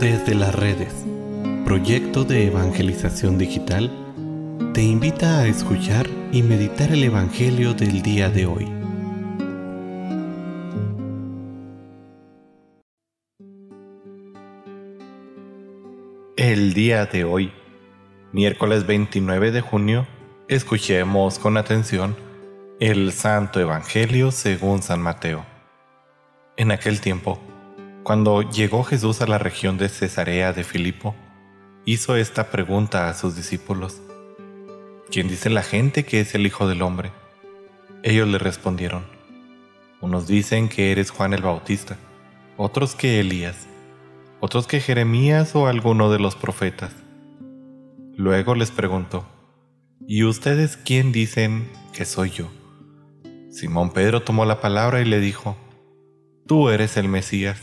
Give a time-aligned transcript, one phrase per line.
[0.00, 0.92] Desde las redes,
[1.64, 3.90] proyecto de evangelización digital,
[4.74, 8.68] te invita a escuchar y meditar el Evangelio del día de hoy.
[16.36, 17.52] El día de hoy,
[18.32, 20.06] miércoles 29 de junio,
[20.48, 22.16] escuchemos con atención
[22.80, 25.46] el Santo Evangelio según San Mateo.
[26.56, 27.38] En aquel tiempo,
[28.04, 31.14] cuando llegó Jesús a la región de Cesarea de Filipo,
[31.86, 34.02] hizo esta pregunta a sus discípulos.
[35.10, 37.12] ¿Quién dice la gente que es el Hijo del Hombre?
[38.02, 39.06] Ellos le respondieron,
[40.02, 41.96] unos dicen que eres Juan el Bautista,
[42.58, 43.66] otros que Elías,
[44.38, 46.92] otros que Jeremías o alguno de los profetas.
[48.18, 49.24] Luego les preguntó,
[50.06, 52.50] ¿y ustedes quién dicen que soy yo?
[53.50, 55.56] Simón Pedro tomó la palabra y le dijo,
[56.46, 57.62] Tú eres el Mesías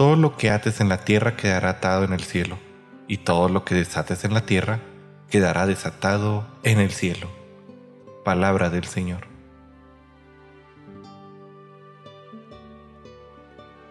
[0.00, 2.56] todo lo que ates en la tierra quedará atado en el cielo,
[3.06, 4.80] y todo lo que desates en la tierra
[5.28, 7.28] quedará desatado en el cielo.
[8.24, 9.26] Palabra del Señor.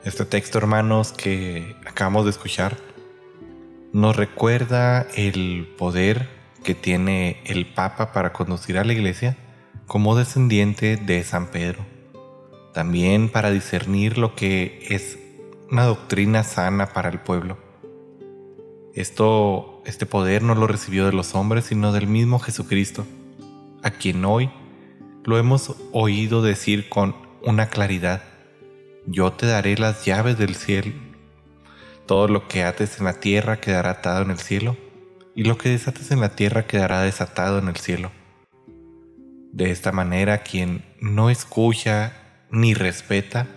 [0.04, 2.76] Este texto, hermanos, que acabamos de escuchar,
[3.94, 6.28] nos recuerda el poder
[6.64, 9.38] que tiene el Papa para conducir a la Iglesia
[9.86, 11.86] como descendiente de San Pedro.
[12.74, 15.20] También para discernir lo que es
[15.72, 17.58] una doctrina sana para el pueblo.
[18.94, 23.06] Esto, este poder no lo recibió de los hombres, sino del mismo Jesucristo,
[23.84, 24.50] a quien hoy
[25.24, 28.24] lo hemos oído decir con una claridad,
[29.06, 30.92] yo te daré las llaves del cielo.
[32.06, 34.76] Todo lo que ates en la tierra quedará atado en el cielo,
[35.36, 38.12] y lo que desates en la tierra quedará desatado en el cielo.
[39.52, 42.14] De esta manera, quien no escucha
[42.52, 43.48] ni respeta,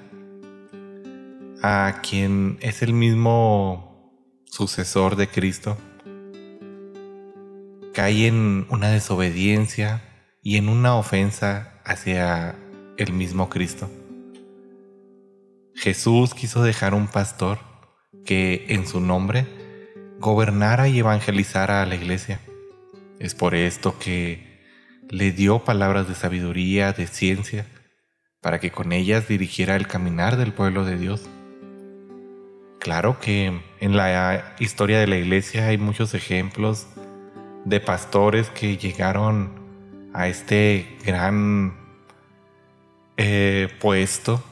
[1.63, 4.13] a quien es el mismo
[4.47, 5.79] sucesor de Cristo,
[7.95, 10.03] cae en una desobediencia
[10.43, 12.57] y en una ofensa hacia
[12.97, 13.89] el mismo Cristo.
[15.75, 17.59] Jesús quiso dejar un pastor
[18.25, 19.47] que en su nombre
[20.19, 22.41] gobernara y evangelizara a la iglesia.
[23.19, 24.61] Es por esto que
[25.09, 27.67] le dio palabras de sabiduría, de ciencia,
[28.41, 31.29] para que con ellas dirigiera el caminar del pueblo de Dios.
[32.83, 36.89] Claro que en la historia de la iglesia hay muchos ejemplos
[37.65, 39.53] de pastores que llegaron
[40.13, 41.77] a este gran
[43.17, 44.43] eh, puesto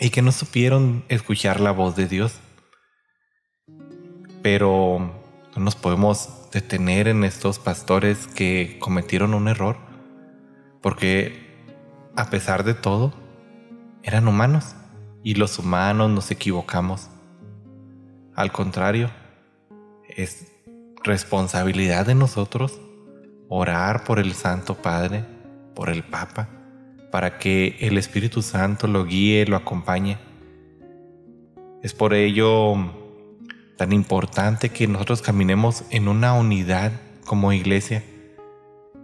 [0.00, 2.40] y que no supieron escuchar la voz de Dios.
[4.42, 4.98] Pero
[5.54, 9.76] no nos podemos detener en estos pastores que cometieron un error,
[10.82, 11.62] porque
[12.16, 13.14] a pesar de todo,
[14.02, 14.74] eran humanos
[15.24, 17.08] y los humanos nos equivocamos.
[18.36, 19.10] Al contrario,
[20.08, 20.52] es
[21.02, 22.78] responsabilidad de nosotros
[23.48, 25.24] orar por el Santo Padre,
[25.74, 26.50] por el Papa,
[27.10, 30.18] para que el Espíritu Santo lo guíe, lo acompañe.
[31.82, 32.74] Es por ello
[33.78, 36.92] tan importante que nosotros caminemos en una unidad
[37.24, 38.04] como iglesia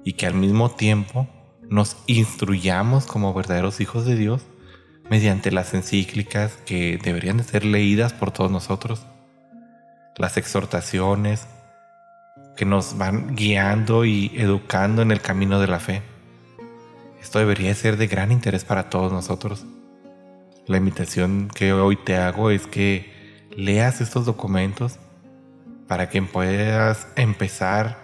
[0.04, 1.28] y que al mismo tiempo
[1.68, 4.42] nos instruyamos como verdaderos hijos de Dios
[5.10, 9.04] mediante las encíclicas que deberían de ser leídas por todos nosotros,
[10.16, 11.48] las exhortaciones
[12.56, 16.02] que nos van guiando y educando en el camino de la fe.
[17.20, 19.66] Esto debería ser de gran interés para todos nosotros.
[20.66, 25.00] La invitación que hoy te hago es que leas estos documentos
[25.88, 27.98] para que puedas empezar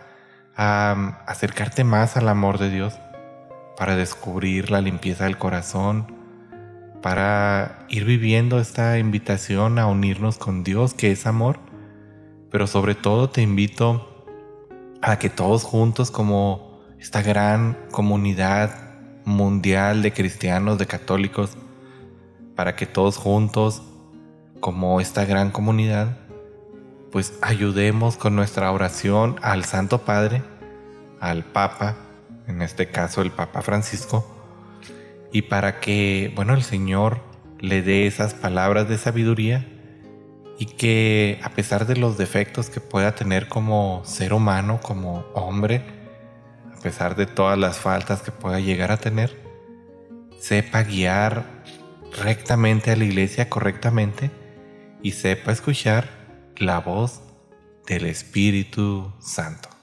[0.56, 2.94] a acercarte más al amor de Dios,
[3.76, 6.15] para descubrir la limpieza del corazón,
[7.06, 11.60] para ir viviendo esta invitación a unirnos con Dios, que es amor,
[12.50, 14.24] pero sobre todo te invito
[15.02, 21.56] a que todos juntos como esta gran comunidad mundial de cristianos, de católicos,
[22.56, 23.84] para que todos juntos
[24.58, 26.18] como esta gran comunidad,
[27.12, 30.42] pues ayudemos con nuestra oración al Santo Padre,
[31.20, 31.94] al Papa,
[32.48, 34.35] en este caso el Papa Francisco,
[35.32, 37.20] y para que, bueno, el Señor
[37.60, 39.66] le dé esas palabras de sabiduría
[40.58, 45.82] y que a pesar de los defectos que pueda tener como ser humano, como hombre,
[46.74, 49.36] a pesar de todas las faltas que pueda llegar a tener,
[50.38, 51.44] sepa guiar
[52.22, 54.30] rectamente a la iglesia correctamente
[55.02, 56.08] y sepa escuchar
[56.56, 57.20] la voz
[57.86, 59.75] del Espíritu Santo.